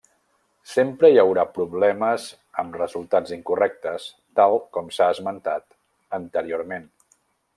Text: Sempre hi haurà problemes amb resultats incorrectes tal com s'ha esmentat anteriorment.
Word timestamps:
Sempre 0.69 1.09
hi 1.11 1.19
haurà 1.23 1.43
problemes 1.57 2.25
amb 2.63 2.79
resultats 2.83 3.35
incorrectes 3.37 4.09
tal 4.41 4.59
com 4.79 4.91
s'ha 4.97 5.13
esmentat 5.17 5.69
anteriorment. 6.21 6.91